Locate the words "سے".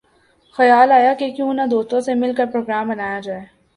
2.01-2.13